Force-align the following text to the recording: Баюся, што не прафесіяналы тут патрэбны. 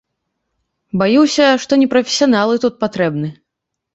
Баюся, 1.01 1.49
што 1.65 1.79
не 1.81 1.87
прафесіяналы 1.91 2.55
тут 2.63 2.79
патрэбны. 2.85 3.29